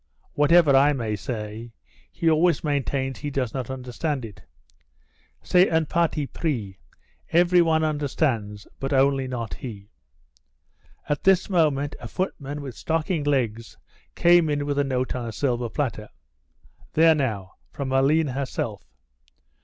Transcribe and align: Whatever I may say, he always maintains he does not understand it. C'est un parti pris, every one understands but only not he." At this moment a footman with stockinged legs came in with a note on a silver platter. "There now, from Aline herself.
Whatever 0.33 0.75
I 0.75 0.93
may 0.93 1.15
say, 1.15 1.73
he 2.11 2.27
always 2.27 2.63
maintains 2.63 3.19
he 3.19 3.29
does 3.29 3.53
not 3.53 3.69
understand 3.69 4.25
it. 4.25 4.41
C'est 5.43 5.69
un 5.71 5.85
parti 5.85 6.25
pris, 6.25 6.73
every 7.29 7.61
one 7.61 7.83
understands 7.83 8.65
but 8.79 8.93
only 8.93 9.27
not 9.27 9.53
he." 9.53 9.91
At 11.07 11.23
this 11.23 11.51
moment 11.51 11.95
a 11.99 12.07
footman 12.07 12.61
with 12.63 12.75
stockinged 12.75 13.27
legs 13.27 13.77
came 14.15 14.49
in 14.49 14.65
with 14.65 14.79
a 14.79 14.83
note 14.83 15.13
on 15.13 15.27
a 15.27 15.31
silver 15.31 15.69
platter. 15.69 16.09
"There 16.93 17.13
now, 17.13 17.51
from 17.71 17.91
Aline 17.91 18.29
herself. 18.29 18.83